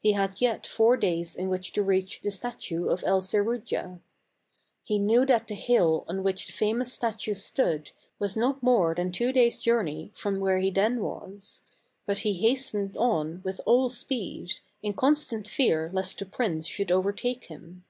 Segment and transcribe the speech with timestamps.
[0.00, 4.00] He had yet four days in which to reach the statue of El Serujah.
[4.82, 9.12] He knew that the hill on which the famous statue stood was not more than
[9.12, 11.62] two days' journey from where he then was;
[12.06, 17.44] but he hastened on with all speed, in constant fear lest the prince should overtake
[17.44, 17.84] him.